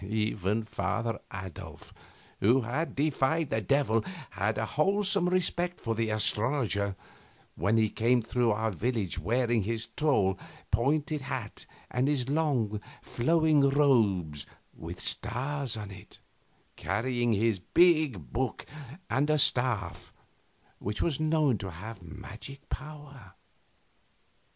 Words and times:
Even 0.03 0.63
Father 0.63 1.19
Adolf, 1.31 1.93
who 2.39 2.61
had 2.61 2.95
defied 2.95 3.51
the 3.51 3.61
Devil, 3.61 4.03
had 4.31 4.57
a 4.57 4.65
wholesome 4.65 5.29
respect 5.29 5.79
for 5.79 5.93
the 5.93 6.09
astrologer 6.09 6.95
when 7.53 7.77
he 7.77 7.87
came 7.87 8.23
through 8.23 8.49
our 8.49 8.71
village 8.71 9.19
wearing 9.19 9.61
his 9.61 9.85
tall, 9.95 10.39
pointed 10.71 11.21
hat 11.21 11.67
and 11.91 12.07
his 12.07 12.29
long, 12.29 12.81
flowing 13.03 13.61
robe 13.61 14.37
with 14.75 14.99
stars 14.99 15.77
on 15.77 15.91
it, 15.91 16.19
carrying 16.75 17.33
his 17.33 17.59
big 17.59 18.33
book, 18.33 18.65
and 19.07 19.29
a 19.29 19.37
staff 19.37 20.11
which 20.79 20.99
was 21.03 21.19
known 21.19 21.59
to 21.59 21.69
have 21.69 22.01
magic 22.01 22.67
power. 22.69 23.33